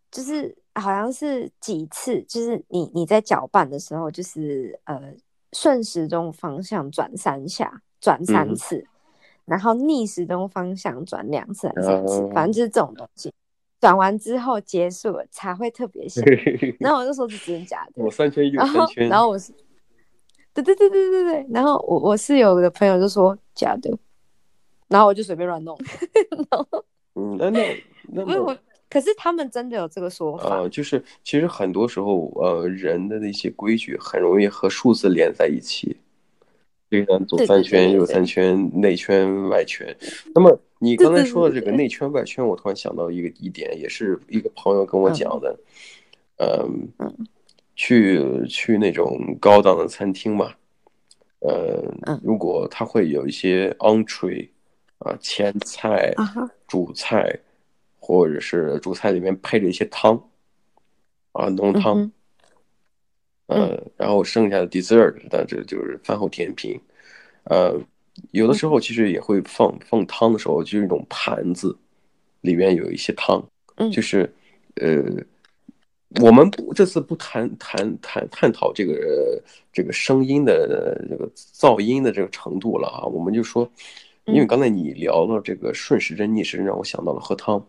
[0.09, 0.55] 就是。
[0.75, 5.13] 好像是几次，就是你你在搅拌的时候，就是呃
[5.51, 8.88] 顺时钟方向转三下，转三次，嗯、
[9.45, 13.34] 然后逆时钟方向转两次还是三次，反正就是这种东西。
[13.81, 16.23] 转完之后结束了才会特别香。
[16.79, 18.03] 然后我就说是真的假的？
[18.03, 19.10] 我三圈又三圈。
[19.10, 19.51] 然后我是，
[20.53, 21.47] 对对对对对对。
[21.49, 23.91] 然后我我室友的朋友就说假的，
[24.88, 25.77] 然后我就随便乱弄。
[26.51, 28.57] 然后嗯，那那那。
[28.91, 30.43] 可是他们真的有这个说法？
[30.49, 35.95] 呃，就是其实很多时候，呃，人的那些规矩很容易和数字连在一起，
[36.89, 39.95] 对，左三圈，右三圈，内圈外圈。
[40.36, 45.58] 那么你刚才说的这个内圈外圈，我突然想到一个一点，也是一个朋友跟我讲的，
[46.39, 47.27] 嗯，嗯，
[47.77, 50.51] 去去那种高档的餐厅嘛，
[51.39, 54.49] 呃，如果他会有一些 entree
[54.97, 56.13] 啊，前菜、
[56.67, 57.39] 主菜。
[58.03, 60.19] 或者是主菜里面配着一些汤，
[61.33, 62.11] 啊，浓汤，嗯
[63.45, 66.77] 嗯、呃，然后剩下的 dessert，那这就是饭后甜品，
[67.43, 67.79] 呃，
[68.31, 71.77] 有的时候其实也会放放汤的时候，就是一种盘子，
[72.41, 73.41] 里面有一些汤，
[73.93, 74.33] 就是
[74.77, 75.03] 呃，
[76.21, 79.39] 我们不这次不谈谈谈探讨这个
[79.71, 83.71] 这个声音的这个噪音的这个程度了啊，我们就说。
[84.32, 87.65] 因为刚才你聊到这个顺时针逆时针，让我想到了喝汤。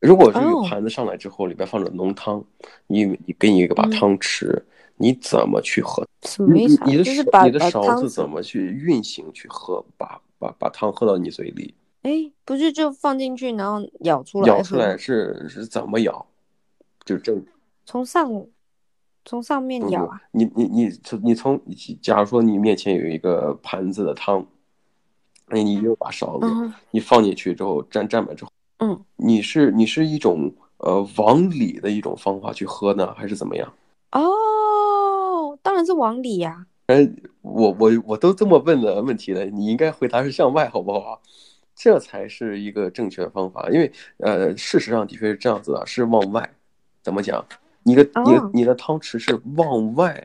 [0.00, 2.44] 如果这个盘子上来之后，里边放着浓汤，
[2.88, 4.60] 你你给你一个把汤匙，
[4.96, 6.04] 你怎么去喝？
[6.48, 7.04] 你你的
[7.44, 9.84] 你的勺子怎么去运行去喝？
[9.96, 11.74] 把把把汤喝到你嘴里？
[12.02, 14.46] 哎，不是就放进去，然后舀出来？
[14.46, 16.26] 舀出来是是怎么舀？
[17.04, 17.40] 就正
[17.86, 18.44] 从上
[19.24, 20.20] 从上面舀啊？
[20.32, 21.60] 你你你从你从
[22.00, 24.44] 假如说你面前有一个盘子的汤。
[25.52, 26.46] 那你又把勺子，
[26.90, 33.70] 你放进去之后蘸蘸满之后，嗯，你是你是一种呃往里的一种方法去喝呢，还是怎么样？
[34.12, 36.66] 哦，当然是往里呀。
[36.86, 37.06] 哎，
[37.42, 41.20] 我我我都这么问的问题了，你应该回答是向外，好不好？
[41.74, 46.50] 这才是一个正确的方法，因为呃，事实上的确是这样子的，是往外。
[47.02, 47.44] 怎么讲？
[47.82, 50.24] 你的你的你的汤匙是往外，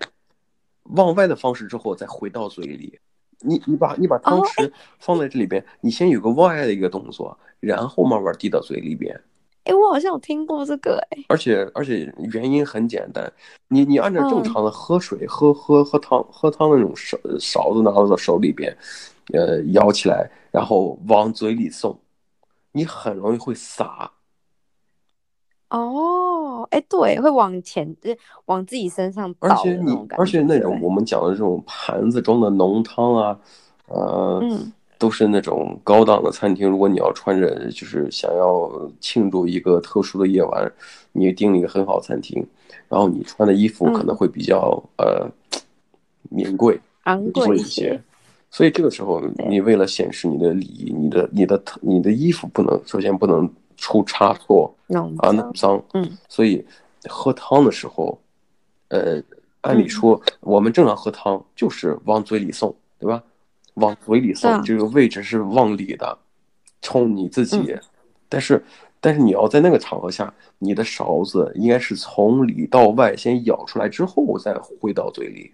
[0.83, 2.99] 往外的方式之后再回到嘴里。
[3.41, 9.19] 你你把你把汤匙放在这里边，oh, 你先有个外的一个动作，然后慢慢滴到嘴里边。
[9.65, 11.23] 哎，我好像有听过这个哎。
[11.28, 13.32] 而且而且原因很简单，
[13.67, 15.30] 你你按照正常的喝水、oh.
[15.30, 18.76] 喝喝喝汤喝汤的那种勺勺子拿到手里边，
[19.34, 22.00] 呃，舀起来，然后往嘴里送，
[22.71, 24.12] 你很容易会洒。
[25.69, 27.93] 哦，哎，对，会往前，
[28.45, 29.49] 往自己身上倒。
[29.49, 33.39] 而且你，而且那种我们讲的这种盘子装的浓汤啊，
[33.88, 36.69] 呃，嗯，都是那种高档的餐厅。
[36.69, 40.71] 如果你要穿着，就是想要庆祝一个特殊的夜晚，
[41.12, 42.45] 你订了一个很好餐厅，
[42.88, 45.32] 然后你穿的衣服可能会比较、嗯、呃
[46.30, 48.01] 名贵、昂贵一些。
[48.49, 53.49] 所以这个时候，你为了显示你的礼仪，你的、你的、你的衣服不能，首先不能。
[53.77, 56.65] 出差错啊，那么脏，嗯，所以
[57.07, 58.19] 喝汤的时候，
[58.89, 59.21] 呃，
[59.61, 63.23] 按理说我们正常喝汤就是往嘴里送，对吧？
[63.75, 66.17] 往嘴里送，这个位置是往里的，
[66.81, 67.77] 冲你自己。
[68.27, 68.61] 但是，
[68.99, 75.53] 但是你要在那个场合下，你的勺子应该是从里到外先舀出来之后再回到嘴里。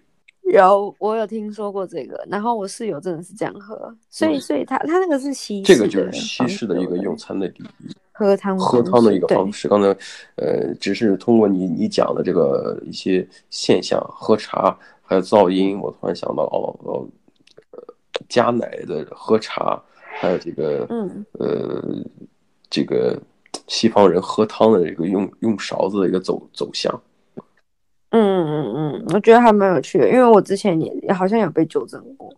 [0.52, 9.66] 有，我有听说过这个，然后我室友真的是这样喝，所以，所以他他那个是西式，这个就是西式的一个用餐的礼仪，喝汤喝汤的一个方式。
[9.66, 9.88] 刚才，
[10.36, 17.08] 呃，只是通过你你讲的这个一些现象，喝茶还有噪音，我突然想到，哦哦，
[17.72, 17.82] 呃，
[18.28, 21.82] 加奶的喝茶，还有这个，嗯，呃，
[22.68, 23.18] 这个
[23.66, 27.02] 西方人喝汤的这个用用勺子的一个走走向。
[28.16, 32.32] 嗯嗯嗯嗯，我觉得还蛮有趣的，因为我之前也也好像有被纠正过，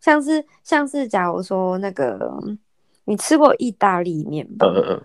[0.00, 2.42] 像是像是假如说那个
[3.04, 5.02] 你吃过意大利面吧，嗯嗯，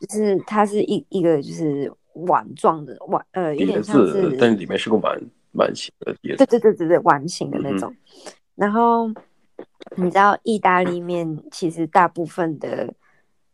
[0.00, 5.16] 就是它是一一个就是碗状的碗，呃，有点像是，但里面是个碗
[5.52, 7.92] 碗形的碟子，对对对对对，碗形的那种。
[7.92, 9.08] 嗯、然后
[9.94, 12.92] 你知道意大利面其实大部分的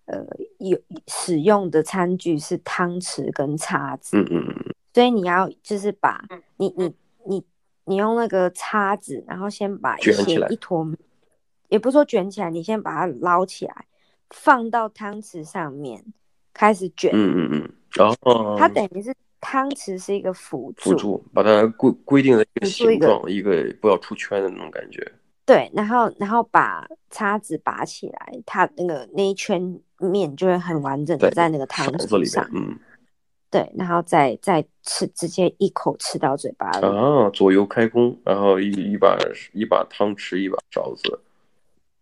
[0.07, 0.25] 呃
[0.61, 4.74] 有使用的餐具是汤匙跟叉子，嗯嗯嗯。
[4.95, 6.25] 所以你要就是把
[6.57, 6.95] 你你
[7.27, 7.45] 你
[7.85, 10.87] 你用那个叉子，然后先把一些一坨，
[11.69, 13.87] 也不是说卷起来，你先把它捞起来，
[14.31, 16.05] 放到汤匙上面
[16.53, 17.11] 开始卷。
[17.13, 17.73] 嗯嗯嗯。
[17.91, 25.13] 然后它等于是汤匙是一个辅助，辅助把它规规定的一个形状，一个不要出圈的那种感觉。
[25.45, 32.49] 对，然后然后把叉子拔起来，它那个那一圈面就会很完整的在那个汤匙上。
[32.55, 32.79] 嗯。
[33.55, 36.85] 对，然后再再吃，直接一口吃到嘴巴里。
[36.85, 39.17] 啊，左右开弓，然后一一把
[39.53, 41.21] 一把汤匙，一把勺子。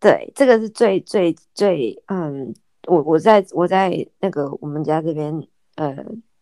[0.01, 2.55] 对，这个是最最最嗯，
[2.87, 5.95] 我我在我在那个我们家这边呃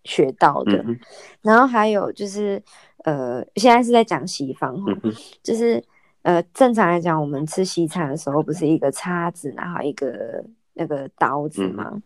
[0.05, 0.77] 学到的。
[0.87, 0.96] 嗯、
[1.42, 2.62] 然后还有就是
[3.03, 5.83] 呃，现在是在讲西方哈，嗯、就是
[6.23, 10.44] 呃正常来讲，我们吃西餐的时候不是一个叉子，然后一个
[10.75, 11.90] 那个刀子吗？
[11.94, 12.03] 嗯、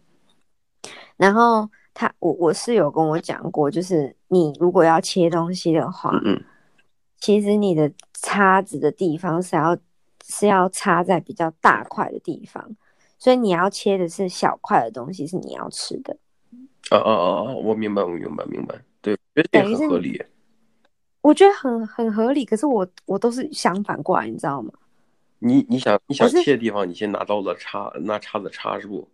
[1.19, 1.69] 然后。
[1.95, 6.43] 他我我室友跟我讲过，就是你如果要切东西的话，嗯，
[7.19, 9.79] 其实你的叉子的地方是要
[10.25, 12.77] 是要插在比较大块的地方，
[13.19, 16.17] 所以你要切的是小块的东西，是你要吃的。
[16.91, 20.23] 哦哦哦哦，我明白，我明白，明白，对，我觉得也很合理。
[21.23, 24.71] 我觉得很很合理，可是我我都是相反过来，你知道吗？
[25.39, 29.07] 你你想你想切的地方，你先拿刀子插，拿叉子插住，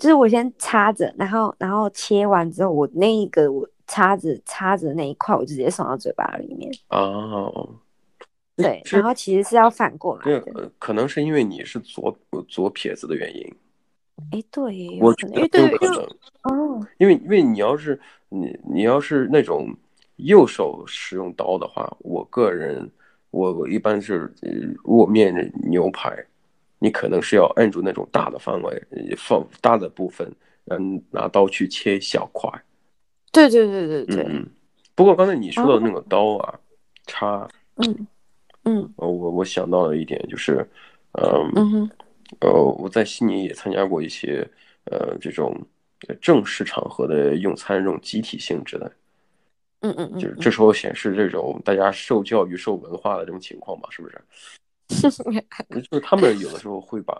[0.00, 6.72] 就是我先插着，然后然后切完之后，我那一个我插着插着那一块，我就直接送到嘴巴里面。
[6.88, 7.68] 哦，
[8.56, 10.40] 对，然后其实是要反过来的。
[10.40, 12.16] 对，可能是因为你是左
[12.48, 13.54] 左撇子的原因。
[14.32, 16.02] 哎，对，我觉得有可能。
[16.44, 19.68] 哦，因为因为你要是你你要是那种
[20.16, 22.90] 右手使用刀的话，我个人
[23.30, 24.32] 我我一般是
[24.84, 26.24] 握面牛排。
[26.80, 28.82] 你可能是要按住那种大的范围，
[29.16, 30.28] 放大的部分，
[30.66, 32.50] 嗯，拿刀去切小块。
[33.30, 34.26] 对对对对对。
[34.28, 34.44] 嗯。
[34.96, 36.60] 不过刚才你说的那个刀啊，哦、
[37.06, 38.06] 插，嗯
[38.64, 40.66] 嗯，我我想到了一点，就是，
[41.12, 41.90] 嗯，嗯哼
[42.40, 44.46] 呃，我在悉尼也参加过一些，
[44.84, 45.56] 呃，这种
[46.20, 48.92] 正式场合的用餐，这种集体性质的。
[49.80, 50.18] 嗯嗯嗯。
[50.18, 54.20] 就是这时候显示这种大家受教育、受文化的这种情况嘛，是不是？
[55.70, 57.14] 就是他们有的时候会把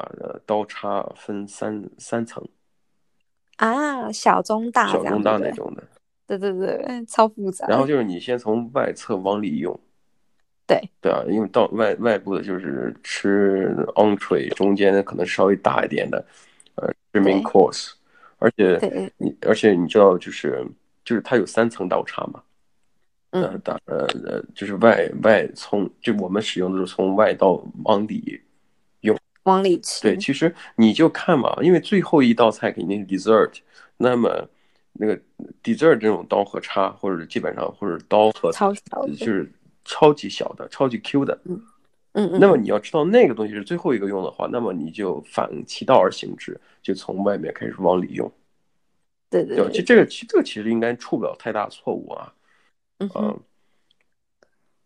[0.45, 2.45] 刀叉分三三层
[3.57, 5.85] 啊，小中大，小中大那种的，
[6.27, 7.67] 对对对，超复杂。
[7.69, 9.79] 然后就是你先从外侧往里用，
[10.67, 16.25] 对对啊，因为到外外部的就是吃 entree，中间的可能稍微大一点的，
[16.75, 17.93] 呃，是 main course，
[18.39, 20.67] 而且你而且你知道就是
[21.05, 22.43] 就是它有三层刀叉嘛。
[23.31, 28.41] 呃，打呃呃，就是外外从就我们使用的是从外到往里
[29.03, 30.03] 用，往里吃。
[30.03, 33.53] 对，其实你就看嘛，因为最后一道菜肯定是 dessert，
[33.99, 34.49] 那么
[34.95, 35.17] 那个
[35.63, 38.51] dessert 这种刀和叉，或者基本上或者刀和
[39.17, 39.49] 就是
[39.85, 41.63] 超级小的、超级 Q 的，嗯
[42.15, 42.39] 嗯。
[42.41, 48.29] 那么你要知道那个东西是最后一个用的话，那么你就反其道而行之，就从外面开始往里用。
[49.31, 49.71] 对对对。
[49.71, 52.35] 其实这个其这个其实应该出不了太大错误啊。
[53.01, 53.41] 嗯，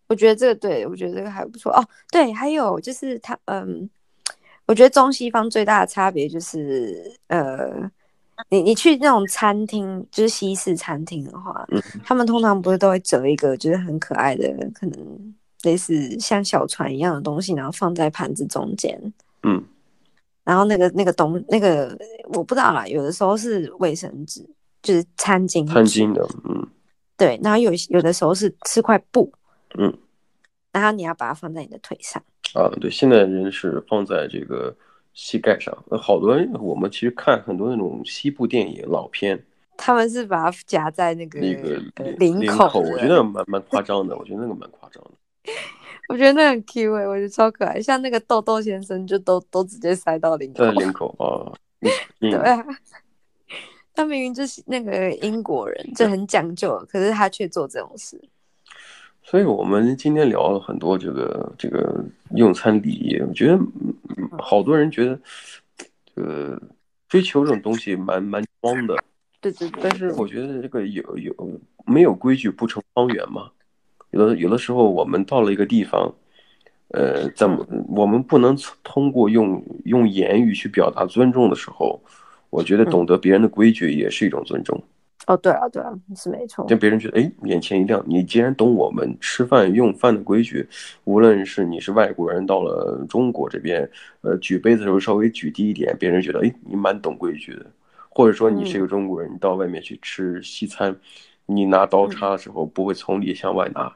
[0.06, 1.72] 我觉得这个对，我觉得这个还不错。
[1.72, 1.84] 哦。
[2.10, 3.88] 对，还有就是他，嗯，
[4.66, 7.90] 我觉得中西方最大的差别就是，呃，
[8.50, 18.96] 你你去那种餐厅，就是西式餐厅的话，嗯，他们通常不是都会折一个，就是很可爱的，可能类似像小船一样的东西，然后放在盘子中间，
[19.42, 19.64] 嗯，
[20.44, 21.98] 然后那个那个东那个
[22.32, 24.46] 我不知道啦，有的时候是卫生纸，
[24.82, 26.68] 就是餐巾，餐巾的，嗯。
[27.16, 29.32] 对，然后有有的时候是是块布，
[29.78, 29.92] 嗯，
[30.72, 32.22] 然后你要把它放在你的腿上。
[32.54, 34.74] 啊，对，现在人是放在这个
[35.12, 35.76] 膝盖上。
[35.90, 39.44] 那好多人，我们其实看很多那种西部电影老片，
[39.76, 41.80] 他们是把它夹在那个那个
[42.18, 44.16] 领口，口，我觉得蛮蛮夸张的。
[44.16, 45.10] 我觉得那个蛮夸张的。
[46.08, 47.80] 我觉得那很 Q 哎，我觉得超可爱。
[47.80, 51.50] 像那个豆豆先生，就都都直接塞到领口，在领口啊，
[52.20, 52.64] 对啊。
[53.94, 58.20] 他明明就是那个英国人，这很讲究，可是他却做这种事。
[59.22, 62.04] 所以，我们今天聊了很多这个这个
[62.34, 63.16] 用餐礼仪。
[63.20, 63.58] 我觉得，
[64.38, 65.18] 好多人觉得，
[66.14, 66.60] 这个
[67.08, 68.96] 追求这种东西蛮蛮装的。
[69.40, 69.80] 对对对。
[69.82, 73.50] 但是，我觉得这个有有没有规矩不成方圆嘛？
[74.10, 76.12] 有的有的时候，我们到了一个地方，
[76.88, 82.02] 呃，怎么我们不能通过用用言语去表达尊重的时候？
[82.54, 84.80] 我觉得懂得别人的规矩也是一种尊重。
[85.26, 86.64] 嗯、哦，对啊，对啊，是没错。
[86.68, 88.00] 让别人觉得，哎，眼前一亮。
[88.06, 90.64] 你既然懂我们吃饭用饭的规矩，
[91.02, 93.90] 无论是你是外国人到了中国这边，
[94.20, 97.66] 呃，举杯子的时候稍微举低一点，别人觉得，哎，你蛮懂规矩的。
[98.08, 103.92] 或者说你是一个中国人，你到外面去吃西餐，嗯、你拿刀叉的时候不会从里向外拿，嗯、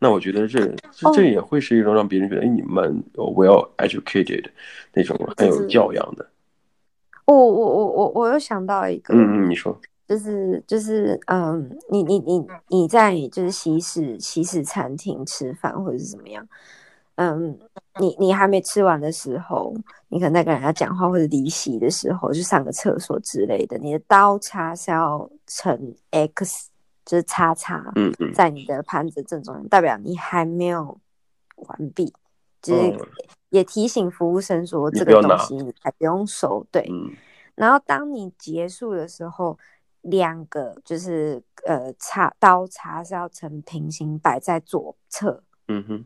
[0.00, 4.44] 那我觉得这这这也会是一种让别人觉得，哎，你蛮 well educated
[4.92, 6.28] 那种很有教养的。
[7.26, 16.46] 我我我我我又想到一个，嗯嗯，你说，就是就是嗯，你你你你在就是西式西式餐厅吃饭或者是怎么样，
[17.16, 17.58] 嗯，
[17.98, 19.74] 你你还没吃完的时候，
[20.08, 26.68] 你可能在跟人家讲话或者离席的时候，就上个厕所之类的，你的刀叉是要呈 X，
[27.06, 30.98] 就是叉叉，嗯嗯，在你的盘子正中央，代表你还没有
[31.56, 32.12] 完毕，
[32.72, 32.98] 就是。
[33.50, 36.84] 也提醒服务生说，这个东西你还不用收，对。
[36.90, 37.12] 嗯。
[37.54, 39.56] 然后当你结束的时候，
[40.00, 45.44] 两个就是呃叉刀叉是要成平行摆在左侧。
[45.68, 46.04] 嗯哼。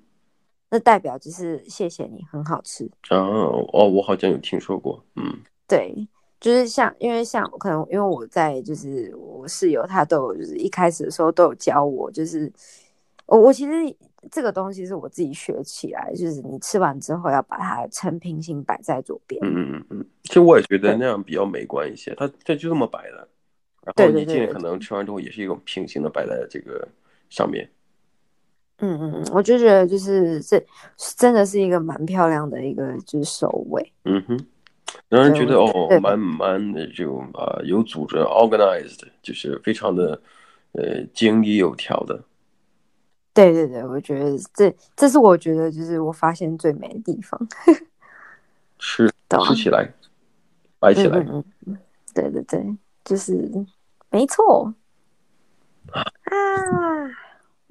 [0.69, 2.85] 那代表就是谢谢你，很好吃。
[3.09, 5.03] 哦哦，我好像有听说过。
[5.17, 5.41] 嗯。
[5.67, 6.07] 对，
[6.39, 12.53] 就是像因为像可能因为我在就是我室友他都有就是一开始的时候都有教我，就是
[13.25, 13.97] 我我其实。
[14.31, 19.41] 这个东西是我自己学起来，就是你吃完之后要把它呈平行摆在左边。
[19.45, 22.15] 嗯嗯嗯嗯，其实我也觉得那样比较美观一些。
[22.17, 23.29] 它它就这么摆的，
[23.85, 26.87] 然后你尽可能吃完之后也是一种平行的摆在这个
[27.31, 27.71] 上面。
[28.81, 30.61] 嗯嗯嗯，我就觉得就是这
[31.17, 33.93] 真的是一个蛮漂亮的一个就是首尾。
[34.05, 34.47] 嗯哼，
[35.09, 40.21] 让人觉得哦，蛮蛮的就啊有组织，organized，就是非常的
[40.73, 42.21] 呃井井有条的。
[43.39, 47.41] 对对对，我觉得这这是我觉得就是我发现最美的地方。
[48.81, 49.09] 吃
[49.47, 49.89] 吃起来，
[50.81, 51.25] 摆起来。
[52.13, 53.49] 对对对，就是
[54.11, 54.75] 没错。
[55.95, 56.03] 啊，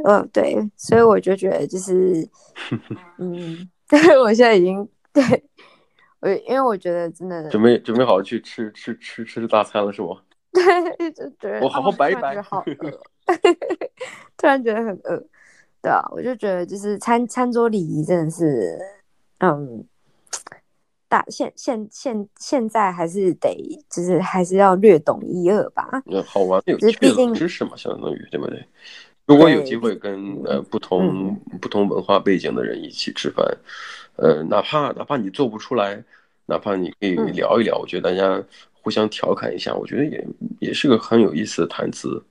[0.05, 2.25] 呃，对，所以我就觉得就是，
[3.19, 5.43] 嗯，对，我现在已经对。
[6.21, 10.21] 我因为我觉得真的准备准备好去吃吃吃吃大餐了是吗？
[10.51, 12.91] 对，就觉得我好好摆一摆，好饿，
[14.37, 15.23] 突然觉得很饿，
[15.87, 18.77] 对啊，我就觉得就是餐餐桌礼仪真的是，
[19.39, 19.85] 嗯，
[21.07, 23.55] 大现现现现在还是得
[23.89, 25.87] 就是还是要略懂一二吧。
[26.07, 28.61] 嗯，好玩有趣的知识嘛，相当于对不对？
[29.25, 33.45] 如果有机会跟呃不同、嗯、不同文化背景的人一起吃饭。
[34.17, 36.03] 呃，哪怕哪怕你做不出来，
[36.47, 38.43] 哪怕你可以聊一聊，嗯、我觉得大家
[38.81, 40.27] 互相调侃一下，我觉得也
[40.59, 42.21] 也是个很有意思的谈资。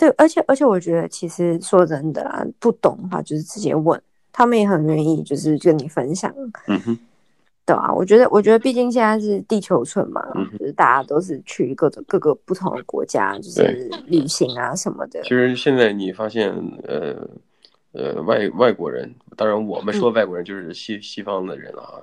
[0.00, 4.00] 对，而且而且我觉得，其实说真的啊，不懂的话就是直接问，
[4.32, 6.34] 他们也很愿意，就是跟你分享。
[6.68, 6.98] 嗯哼，
[7.66, 15.20] 对啊，我觉得我觉得，毕竟现在是地球村嘛，嗯、就是大家都是去各种各个不同的国家，就是旅行啊什么的。
[15.24, 16.50] 其实现在你发现，
[16.88, 17.28] 呃。
[17.92, 21.98] 呃，外外国人，当然我们说外国人就是西、嗯、西方的人了啊。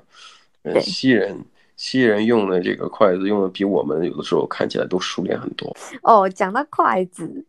[0.64, 1.40] 呃，西人
[1.78, 5.74] 西人用的这个筷子用的比我们有的时候看起来都熟练很多。
[6.02, 7.46] 哦，讲到筷子，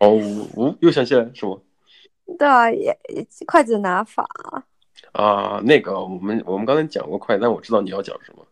[0.00, 0.20] 哦，
[0.54, 1.56] 哦，又想起来是吗？
[2.38, 2.96] 对啊，也
[3.46, 4.28] 筷子拿法
[5.12, 8.42] 啊，那个我们我们刚才讲过筷子，但我知道你要讲什么。
[8.42, 8.46] 啊、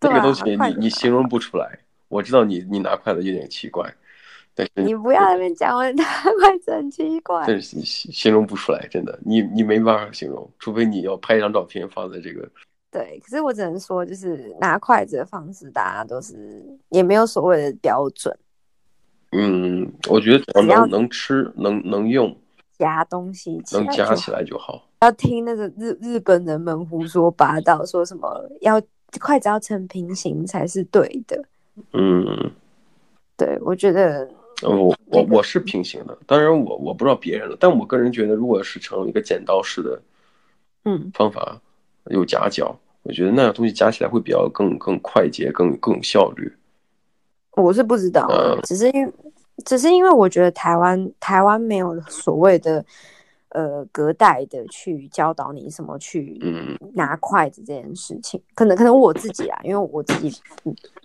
[0.00, 1.78] 那个东西你你形容不出来，
[2.08, 3.94] 我知道你你拿筷子有点奇怪。
[4.54, 6.04] 但是，你不要在那边讲我拿
[6.40, 12.48] 筷子很奇怪，但是形容不出来，真的，你你没办法形容，除非你要拍一张照片放在这个。
[12.92, 18.38] 对，可是我只能说，就是拿筷子的方式，大家都是也没有所谓的标准。
[19.30, 22.36] 嗯，我觉得只要能能吃，能能用
[22.78, 24.86] 夹东西，能夹起来就好。
[25.00, 28.80] 要听那个日日本人们胡说八道，说什么要
[29.18, 31.42] 筷子要成平行才是对的。
[31.94, 32.50] 嗯，
[33.36, 34.30] 对，我觉得。
[34.64, 40.00] 我我我是平行的，当然我我不知道别人了，但我个人觉得，如果是成一个剪刀式的，
[40.84, 41.60] 嗯，方法
[42.04, 46.52] 有夹角，我觉得那样东西加起来会比较更更快捷，更更有效率。
[47.52, 49.12] 我是不知道，嗯、只是因
[49.64, 52.84] 只是因为我觉得台湾台湾没有所谓的
[53.50, 56.40] 呃隔代的去教导你什么去
[56.94, 60.34] 拿筷子这件事情，嗯、可能可能我自己啊，因为我自己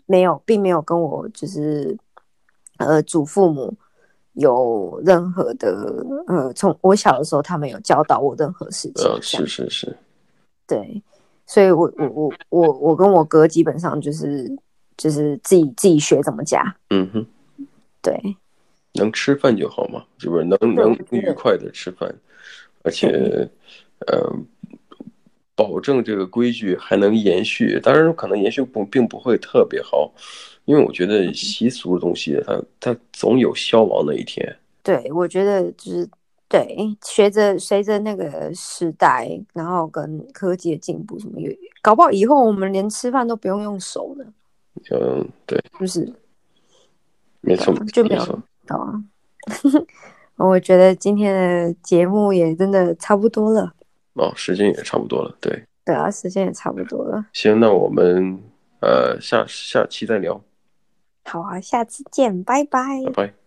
[0.06, 1.98] 没有并没有跟我就是。
[2.80, 3.74] 呃，祖父母
[4.34, 9.04] 有任何的呃，从我小的时候，他们有教导我任何事情。
[9.04, 9.98] 呃，是是是，
[10.68, 11.02] 对，
[11.48, 14.48] 所以我我我我我跟我哥基本上就是
[14.96, 16.76] 就是自己自己学怎么夹。
[16.90, 17.26] 嗯哼，
[18.02, 18.20] 对，
[18.94, 20.44] 能吃饭就好嘛，是不是？
[20.44, 22.14] 能能愉快的吃饭，
[22.84, 23.50] 而且
[24.06, 24.30] 呃，
[25.56, 30.14] 保证这个规矩还能延续，当然可能延续不并不会特别好。
[30.66, 34.54] 因为我觉得习俗的东西它，它它总有消亡的一天。
[34.84, 36.10] 对，我觉得就是
[36.50, 44.26] 对，随着随着那个时代，然后跟科技的进步，什么有搞不好以后我们连吃饭都不用用手了。
[44.92, 46.14] 嗯，对，就是
[47.42, 48.24] 没错，就没有
[48.66, 49.04] 懂啊。
[50.38, 53.74] 我觉得今天的节目也真的差不多了。
[54.14, 55.64] 哦，时间也差不多了，对。
[55.84, 57.26] 对啊，时间也差不多了。
[57.34, 58.40] 行，那我们
[58.82, 60.42] 呃下下期再聊。
[61.24, 63.02] 好啊，下次见，拜拜。
[63.06, 63.47] 拜拜。